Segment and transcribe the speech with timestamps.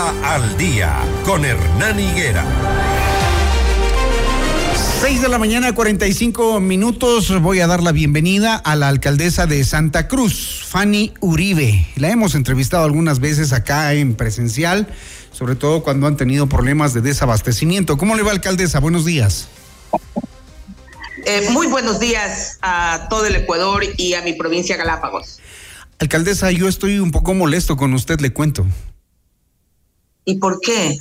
[0.00, 0.96] Al Día
[1.26, 2.42] con Hernán Higuera.
[5.02, 7.38] 6 de la mañana, 45 minutos.
[7.42, 11.86] Voy a dar la bienvenida a la alcaldesa de Santa Cruz, Fanny Uribe.
[11.96, 14.88] La hemos entrevistado algunas veces acá en presencial,
[15.32, 17.98] sobre todo cuando han tenido problemas de desabastecimiento.
[17.98, 18.80] ¿Cómo le va, alcaldesa?
[18.80, 19.48] Buenos días.
[21.26, 25.40] Eh, muy buenos días a todo el Ecuador y a mi provincia Galápagos.
[25.98, 28.64] Alcaldesa, yo estoy un poco molesto con usted, le cuento.
[30.30, 30.96] ¿Y por qué?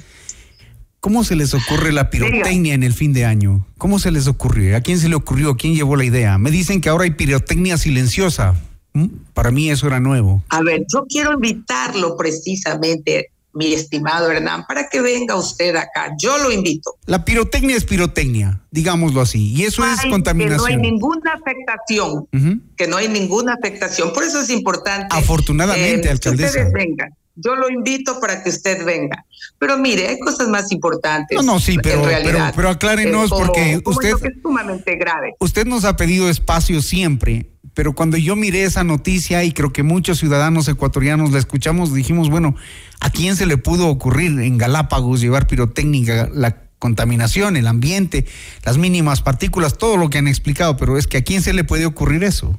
[0.99, 3.67] ¿Cómo se les ocurre la pirotecnia en el fin de año?
[3.77, 4.75] ¿Cómo se les ocurrió?
[4.75, 5.55] ¿A quién se le ocurrió?
[5.55, 6.39] ¿Quién llevó la idea?
[6.39, 8.59] Me dicen que ahora hay pirotecnia silenciosa.
[8.93, 9.05] ¿Mm?
[9.35, 10.43] Para mí eso era nuevo.
[10.49, 16.11] A ver, yo quiero invitarlo precisamente, mi estimado Hernán, para que venga usted acá.
[16.19, 16.95] Yo lo invito.
[17.05, 20.67] La pirotecnia es pirotecnia, digámoslo así, y eso es contaminación.
[20.67, 22.27] Que no hay ninguna afectación,
[22.75, 24.11] que no hay ninguna afectación.
[24.11, 25.15] Por eso es importante.
[25.15, 26.51] Afortunadamente, eh, alcaldesa.
[26.51, 27.09] Que ustedes vengan
[27.43, 29.25] yo lo invito para que usted venga.
[29.57, 31.37] Pero mire, hay cosas más importantes.
[31.37, 34.13] No, no, sí, pero, pero, pero, aclárenos porque usted.
[34.23, 35.35] es sumamente grave.
[35.39, 39.83] Usted nos ha pedido espacio siempre, pero cuando yo miré esa noticia y creo que
[39.83, 42.55] muchos ciudadanos ecuatorianos la escuchamos, dijimos, bueno,
[42.99, 48.25] ¿a quién se le pudo ocurrir en Galápagos llevar pirotécnica, la contaminación, el ambiente,
[48.63, 51.63] las mínimas partículas, todo lo que han explicado, pero es que a quién se le
[51.63, 52.57] puede ocurrir eso?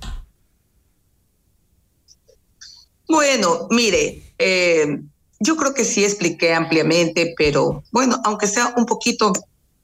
[3.08, 5.00] Bueno, mire, eh,
[5.38, 9.32] yo creo que sí expliqué ampliamente, pero bueno, aunque sea un poquito,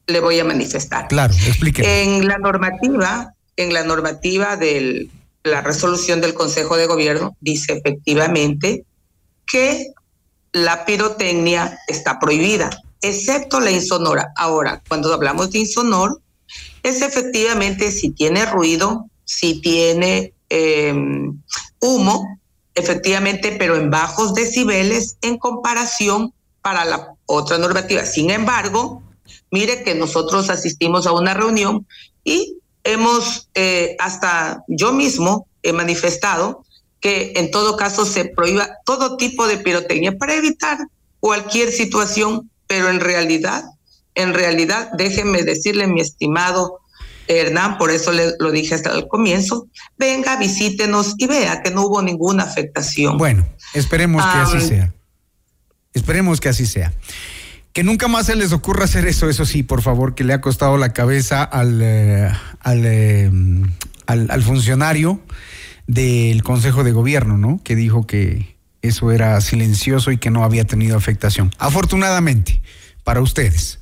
[0.06, 1.08] le voy a manifestar.
[1.08, 2.02] Claro, explique.
[2.02, 5.08] En la normativa, en la normativa de
[5.44, 8.84] la resolución del Consejo de Gobierno, dice efectivamente
[9.46, 9.92] que
[10.52, 12.70] la pirotecnia está prohibida,
[13.02, 14.32] excepto la insonora.
[14.36, 16.20] Ahora, cuando hablamos de insonor,
[16.82, 20.94] es efectivamente si tiene ruido, si tiene eh,
[21.80, 22.38] humo,
[22.76, 26.32] efectivamente, pero en bajos decibeles en comparación
[26.62, 28.04] para la otra normativa.
[28.04, 29.02] Sin embargo,
[29.50, 31.86] mire que nosotros asistimos a una reunión
[32.22, 36.64] y hemos, eh, hasta yo mismo he manifestado
[37.00, 40.78] que en todo caso se prohíba todo tipo de pirotecnia para evitar
[41.20, 43.64] cualquier situación, pero en realidad,
[44.14, 46.80] en realidad, déjeme decirle, mi estimado
[47.28, 51.86] Hernán, por eso le, lo dije hasta el comienzo, venga, visítenos y vea que no
[51.86, 53.18] hubo ninguna afectación.
[53.18, 54.92] Bueno, esperemos que así sea.
[55.92, 56.92] Esperemos que así sea.
[57.72, 60.40] Que nunca más se les ocurra hacer eso, eso sí, por favor, que le ha
[60.40, 62.30] costado la cabeza al, eh,
[62.64, 63.30] eh,
[64.06, 65.20] al, al, funcionario
[65.86, 67.60] del Consejo de Gobierno, ¿no?
[67.62, 71.50] Que dijo que eso era silencioso y que no había tenido afectación.
[71.58, 72.62] Afortunadamente,
[73.04, 73.80] para ustedes.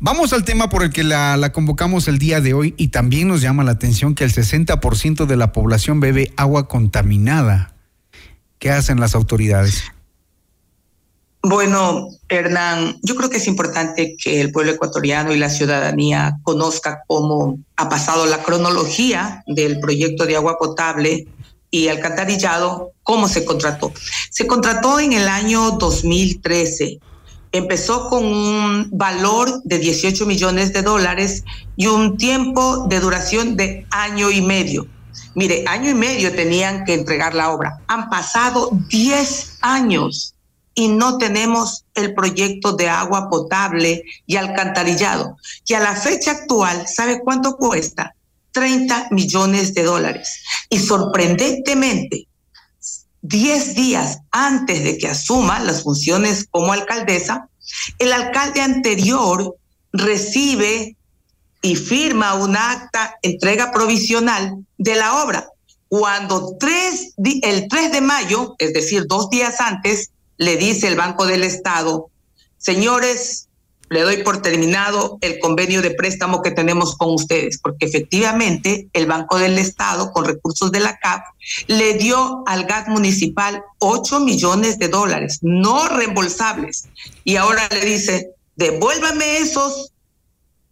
[0.00, 3.40] Vamos al tema por el que la, convocamos el día de hoy y también nos
[3.40, 7.74] llama la atención que el 60% de la población bebe agua contaminada.
[8.60, 9.82] ¿Qué hacen las autoridades?
[11.42, 17.02] Bueno, Hernán, yo creo que es importante que el pueblo ecuatoriano y la ciudadanía conozca
[17.08, 21.26] cómo ha pasado la cronología del proyecto de agua potable
[21.72, 23.92] y alcantarillado, cómo se contrató.
[24.30, 27.00] Se contrató en el año 2013
[27.52, 31.44] empezó con un valor de 18 millones de dólares
[31.76, 34.86] y un tiempo de duración de año y medio.
[35.34, 37.80] Mire, año y medio tenían que entregar la obra.
[37.88, 40.34] Han pasado 10 años
[40.74, 46.86] y no tenemos el proyecto de agua potable y alcantarillado, que a la fecha actual,
[46.86, 48.14] ¿sabe cuánto cuesta?
[48.52, 50.42] 30 millones de dólares.
[50.70, 52.27] Y sorprendentemente,
[53.22, 57.48] 10 días antes de que asuma las funciones como alcaldesa,
[57.98, 59.56] el alcalde anterior
[59.92, 60.96] recibe
[61.62, 65.48] y firma un acta, entrega provisional de la obra.
[65.88, 71.26] Cuando tres, el 3 de mayo, es decir, dos días antes, le dice el Banco
[71.26, 72.10] del Estado,
[72.58, 73.47] señores,
[73.90, 79.06] le doy por terminado el convenio de préstamo que tenemos con ustedes, porque efectivamente el
[79.06, 81.22] Banco del Estado, con recursos de la CAP,
[81.66, 86.88] le dio al GAT municipal 8 millones de dólares, no reembolsables.
[87.24, 89.92] Y ahora le dice, devuélvame esos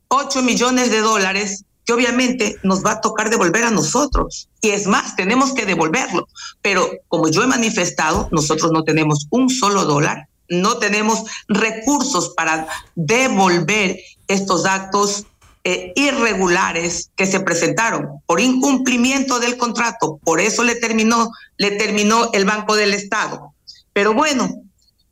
[0.09, 4.49] 8 millones de dólares que obviamente nos va a tocar devolver a nosotros.
[4.61, 6.27] Y es más, tenemos que devolverlo.
[6.61, 12.67] Pero como yo he manifestado, nosotros no tenemos un solo dólar no tenemos recursos para
[12.95, 13.99] devolver
[14.29, 15.27] estos actos
[15.65, 20.21] eh, irregulares que se presentaron por incumplimiento del contrato.
[20.23, 23.53] Por eso le terminó, le terminó el Banco del Estado.
[23.93, 24.63] Pero bueno,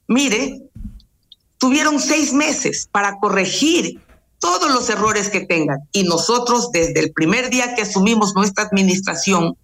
[0.07, 0.63] mire,
[1.59, 4.01] tuvieron seis meses para corregir
[4.39, 5.81] todos los errores que tengan.
[5.91, 9.57] Y nosotros, desde el primer día que asumimos nuestra administración,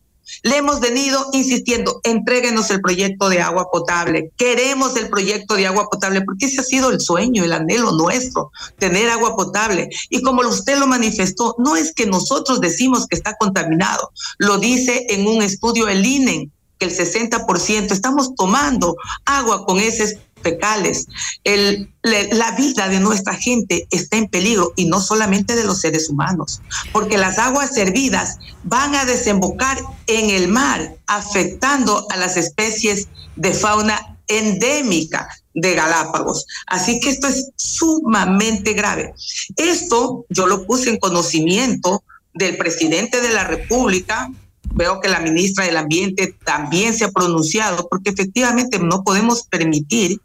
[0.43, 4.31] Le hemos venido insistiendo, entréguenos el proyecto de agua potable.
[4.37, 8.51] Queremos el proyecto de agua potable porque ese ha sido el sueño, el anhelo nuestro,
[8.79, 9.89] tener agua potable.
[10.09, 15.07] Y como usted lo manifestó, no es que nosotros decimos que está contaminado, lo dice
[15.11, 18.97] en un estudio el INE, que el 60% estamos tomando
[19.27, 21.07] agua con ese fecales.
[21.45, 26.09] El, la vida de nuestra gente está en peligro y no solamente de los seres
[26.09, 26.61] humanos,
[26.93, 33.53] porque las aguas servidas van a desembocar en el mar, afectando a las especies de
[33.53, 36.47] fauna endémica de Galápagos.
[36.67, 39.15] Así que esto es sumamente grave.
[39.57, 42.03] Esto yo lo puse en conocimiento
[42.33, 44.31] del presidente de la República,
[44.73, 50.21] veo que la ministra del Ambiente también se ha pronunciado, porque efectivamente no podemos permitir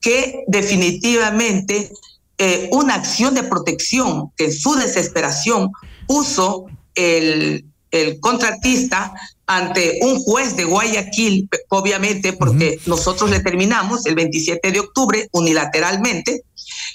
[0.00, 1.90] que definitivamente
[2.38, 5.72] eh, una acción de protección que en su desesperación
[6.06, 9.12] puso el, el contratista
[9.46, 16.42] ante un juez de Guayaquil, obviamente porque nosotros le terminamos el 27 de octubre unilateralmente.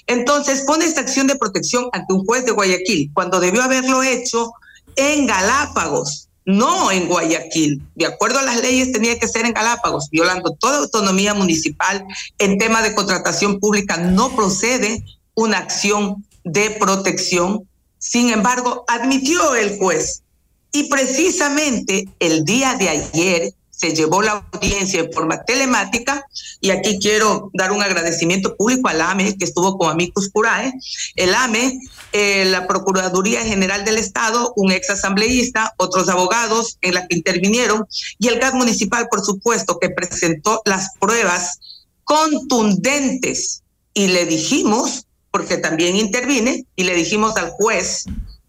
[0.06, 4.52] Entonces pone esta acción de protección ante un juez de Guayaquil cuando debió haberlo hecho
[4.94, 7.82] en Galápagos, no en Guayaquil.
[7.94, 12.04] De acuerdo a las leyes tenía que ser en Galápagos, violando toda autonomía municipal.
[12.38, 15.04] En tema de contratación pública no procede
[15.34, 17.68] una acción de protección.
[17.98, 20.22] Sin embargo, admitió el juez.
[20.72, 23.54] Y precisamente el día de ayer
[23.90, 26.24] llevó la audiencia en forma telemática
[26.60, 30.72] y aquí quiero dar un agradecimiento público al AME que estuvo con Amicus Curae.
[31.16, 31.80] El AME,
[32.12, 37.86] eh, la Procuraduría General del Estado, un ex asambleísta, otros abogados en la que intervinieron
[38.18, 41.58] y el GAT municipal, por supuesto, que presentó las pruebas
[42.04, 43.62] contundentes
[43.94, 48.04] y le dijimos, porque también intervine, y le dijimos al juez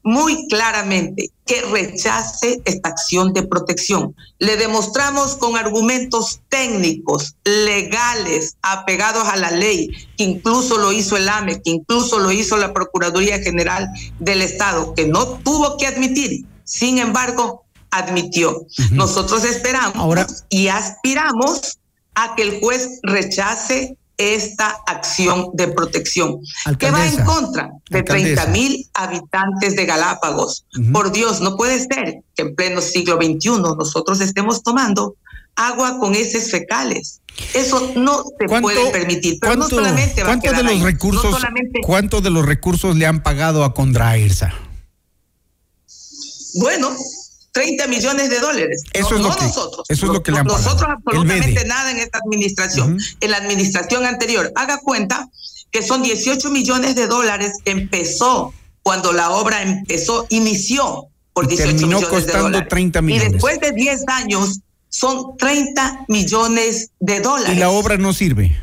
[0.06, 4.16] muy claramente que rechace esta acción de protección.
[4.38, 11.28] Le demostramos con argumentos técnicos, legales, apegados a la ley, que incluso lo hizo el
[11.28, 16.46] AME, que incluso lo hizo la Procuraduría General del Estado, que no tuvo que admitir,
[16.63, 18.68] sin embargo, admitió.
[18.92, 21.80] Nosotros esperamos y aspiramos
[22.13, 26.39] a que el juez rechace esta acción de protección
[26.79, 30.65] que va en contra de 30 mil habitantes de Galápagos.
[30.94, 35.15] Por Dios, no puede ser que en pleno siglo XXI nosotros estemos tomando
[35.56, 37.21] agua con heces fecales.
[37.53, 39.38] Eso no se puede permitir.
[39.41, 41.35] Pero no solamente va ¿cuánto de los recursos,
[41.83, 44.53] ¿Cuánto de los recursos le han pagado a Contraersa?
[46.56, 46.89] Bueno,
[47.56, 48.84] 30 millones de dólares.
[48.92, 49.86] Eso es lo que, nosotros.
[49.88, 53.00] Eso es lo que le han Nosotros absolutamente nada en esta administración.
[53.22, 55.30] En la administración anterior, haga cuenta
[55.72, 58.54] que son 18 millones de dólares que empezó
[58.84, 62.69] cuando la obra empezó, inició por 18 terminó millones costando de dólares.
[62.69, 63.30] 30 millones.
[63.30, 64.60] Y después de 10 años
[64.90, 67.56] son 30 millones de dólares.
[67.56, 68.54] Y la obra no sirve.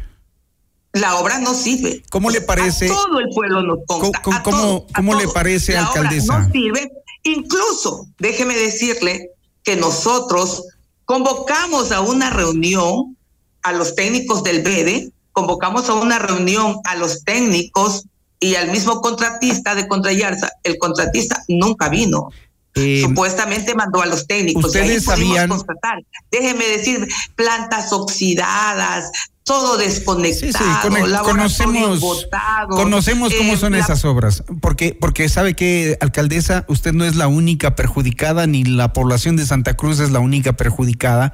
[0.93, 2.03] La obra no sirve.
[2.11, 2.85] ¿Cómo le parece?
[2.85, 4.21] A todo el pueblo nos consta.
[4.21, 6.35] ¿Cómo, cómo, cómo le parece, la alcaldesa?
[6.35, 6.93] Obra no sirve
[7.25, 9.31] Incluso, déjeme decirle
[9.63, 10.65] que nosotros
[11.05, 13.17] convocamos a una reunión
[13.63, 18.05] a los técnicos del BEDE, convocamos a una reunión a los técnicos
[18.41, 20.51] y al mismo contratista de Contrayarza.
[20.65, 22.31] El contratista nunca vino.
[22.75, 24.65] Eh, Supuestamente mandó a los técnicos.
[24.65, 25.49] Ustedes sabían.
[25.49, 25.99] Constatar.
[26.31, 29.13] Déjeme decir, plantas oxidadas,
[29.45, 30.89] todo desconectado, sí,
[31.25, 32.27] conocemos,
[32.69, 37.75] conocemos cómo son esas obras, porque porque sabe que alcaldesa, usted no es la única
[37.75, 41.33] perjudicada ni la población de Santa Cruz es la única perjudicada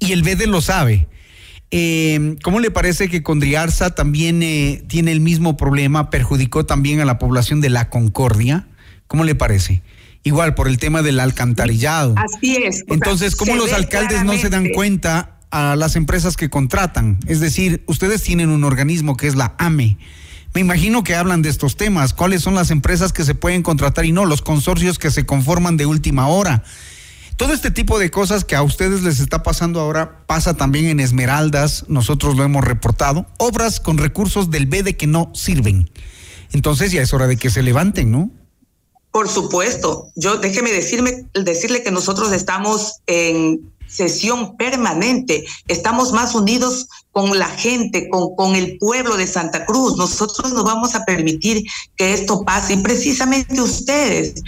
[0.00, 1.08] y el BEDE lo sabe.
[1.70, 7.04] Eh, ¿Cómo le parece que Condriarza también eh, tiene el mismo problema, perjudicó también a
[7.04, 8.68] la población de La Concordia?
[9.06, 9.82] ¿Cómo le parece?
[10.22, 12.14] Igual por el tema del alcantarillado.
[12.16, 12.84] Así es.
[12.88, 17.20] Entonces, ¿cómo los alcaldes no se dan cuenta a las empresas que contratan.
[17.28, 19.98] Es decir, ustedes tienen un organismo que es la AME.
[20.52, 24.04] Me imagino que hablan de estos temas, cuáles son las empresas que se pueden contratar
[24.04, 26.64] y no, los consorcios que se conforman de última hora.
[27.36, 30.98] Todo este tipo de cosas que a ustedes les está pasando ahora pasa también en
[30.98, 35.88] Esmeraldas, nosotros lo hemos reportado, obras con recursos del BEDE que no sirven.
[36.52, 38.32] Entonces ya es hora de que se levanten, ¿no?
[39.14, 40.08] Por supuesto.
[40.16, 45.44] Yo déjeme decirme, decirle que nosotros estamos en sesión permanente.
[45.68, 49.96] Estamos más unidos con la gente, con, con el pueblo de Santa Cruz.
[49.96, 51.64] Nosotros no vamos a permitir
[51.96, 52.74] que esto pase.
[52.74, 54.42] Y precisamente ustedes,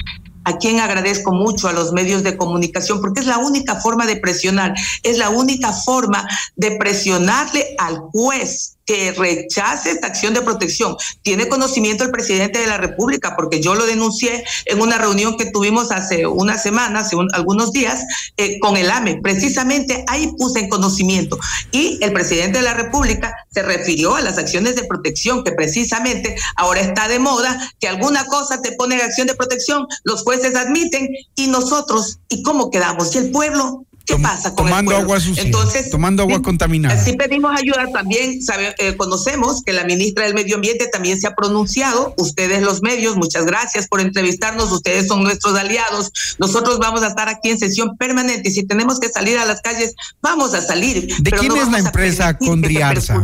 [0.45, 4.17] a quien agradezco mucho a los medios de comunicación, porque es la única forma de
[4.17, 6.27] presionar, es la única forma
[6.57, 10.97] de presionarle al juez que rechace esta acción de protección.
[11.23, 15.51] Tiene conocimiento el presidente de la República, porque yo lo denuncié en una reunión que
[15.51, 18.01] tuvimos hace una semana, hace algunos días,
[18.37, 19.21] eh, con el AME.
[19.21, 21.39] Precisamente ahí puse en conocimiento.
[21.73, 26.37] Y el presidente de la República se refirió a las acciones de protección, que precisamente
[26.55, 30.55] ahora está de moda, que alguna cosa te pone en acción de protección, los jueces
[30.55, 33.15] admiten y nosotros, ¿y cómo quedamos?
[33.15, 33.86] ¿Y el pueblo?
[34.07, 37.03] ¿Qué pasa con tomando agua sucia, Entonces, tomando agua contaminada.
[37.03, 38.39] Sí pedimos ayuda también,
[38.79, 43.17] eh, conocemos que la ministra del Medio Ambiente también se ha pronunciado, ustedes los medios,
[43.17, 47.97] muchas gracias por entrevistarnos, ustedes son nuestros aliados, nosotros vamos a estar aquí en sesión
[47.97, 51.09] permanente y si tenemos que salir a las calles, vamos a salir.
[51.19, 53.21] ¿De quién es la empresa Condriarza?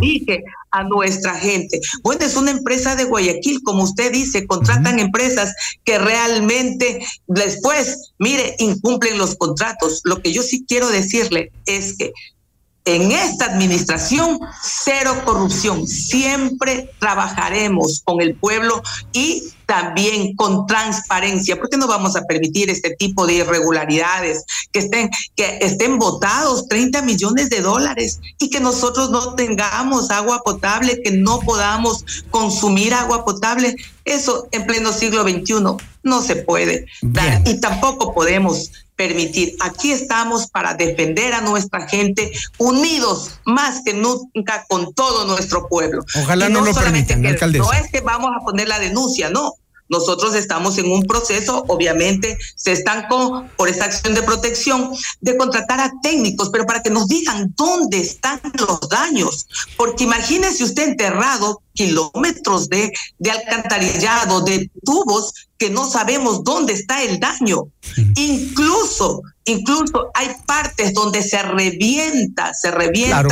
[0.72, 1.80] a nuestra gente.
[2.02, 8.56] Bueno, es una empresa de Guayaquil, como usted dice, contratan empresas que realmente después, mire,
[8.58, 10.00] incumplen los contratos.
[10.04, 12.12] Lo que yo sí quiero decirle es que
[12.84, 15.86] en esta administración, cero corrupción.
[15.86, 22.94] Siempre trabajaremos con el pueblo y también con transparencia, porque no vamos a permitir este
[22.96, 29.10] tipo de irregularidades, que estén, que estén votados 30 millones de dólares y que nosotros
[29.10, 33.76] no tengamos agua potable, que no podamos consumir agua potable.
[34.04, 35.54] Eso en pleno siglo XXI
[36.02, 39.56] no se puede dar y tampoco podemos permitir.
[39.60, 46.04] Aquí estamos para defender a nuestra gente, unidos más que nunca con todo nuestro pueblo.
[46.20, 47.64] Ojalá no, lo permitan, alcaldesa.
[47.64, 49.54] No es que vamos a poner la denuncia, no.
[49.88, 55.80] Nosotros estamos en un proceso, obviamente se estancó por esa acción de protección de contratar
[55.80, 59.46] a técnicos, pero para que nos digan dónde están los daños.
[59.76, 67.02] Porque imagínese usted enterrado kilómetros de, de alcantarillado, de tubos, que no sabemos dónde está
[67.02, 67.64] el daño.
[68.16, 73.22] Incluso, incluso hay partes donde se revienta, se revienta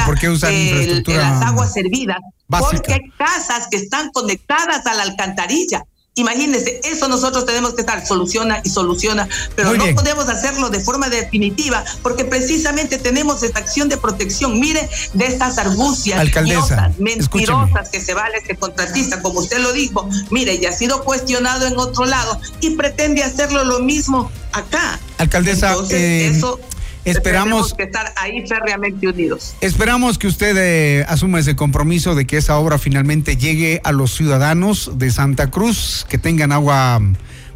[1.06, 5.82] las aguas servidas, porque hay casas que están conectadas a la alcantarilla
[6.16, 11.08] Imagínense, eso nosotros tenemos que estar, soluciona y soluciona, pero no podemos hacerlo de forma
[11.08, 14.58] definitiva, porque precisamente tenemos esta acción de protección.
[14.58, 20.08] Mire, de estas argucias Alcaldesa, mentirosas que se vale este contratista, como usted lo dijo,
[20.30, 24.98] mire, ya ha sido cuestionado en otro lado y pretende hacerlo lo mismo acá.
[25.18, 26.58] Alcaldesa, eh, eso
[27.04, 29.54] Esperamos que estar ahí férreamente unidos.
[29.60, 34.14] Esperamos que usted eh, asuma ese compromiso de que esa obra finalmente llegue a los
[34.14, 37.00] ciudadanos de Santa Cruz, que tengan agua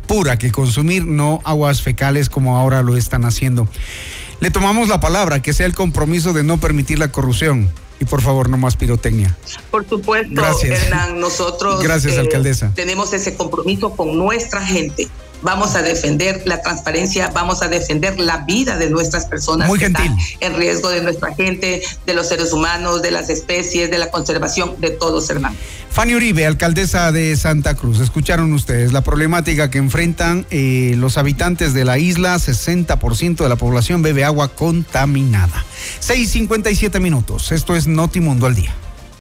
[0.07, 3.69] pura que consumir, no aguas fecales como ahora lo están haciendo.
[4.41, 7.71] Le tomamos la palabra, que sea el compromiso de no permitir la corrupción.
[8.01, 9.37] Y por favor, no más pirotecnia.
[9.71, 10.83] Por supuesto, Gracias.
[10.83, 12.73] Hernán, nosotros Gracias, alcaldesa.
[12.75, 15.09] tenemos ese compromiso con nuestra gente
[15.45, 20.17] vamos a defender la transparencia, vamos a defender la vida de nuestras personas que están
[20.41, 24.75] en riesgo de nuestra gente, de los seres humanos, de las especies, de la conservación,
[24.81, 25.55] de todos, hermano.
[25.91, 31.73] Fanny Uribe, alcaldesa de Santa Cruz, escucharon ustedes la problemática que enfrentan eh, los habitantes
[31.73, 35.65] de la isla, 60% de la población bebe agua contaminada.
[36.01, 38.75] 6.57 minutos, esto es Notimundo al día.